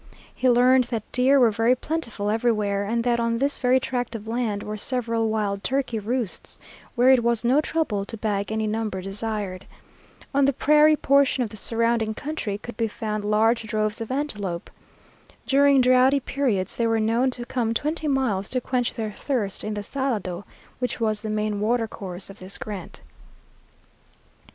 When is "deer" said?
1.11-1.39